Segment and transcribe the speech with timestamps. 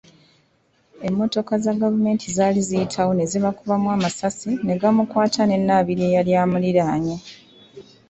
[1.07, 7.17] Emmotoka za gavumenti zaali ziyitawo ne zibakubamu amasasi ne gamukwata ne Nnabirye eyali amuliraanye.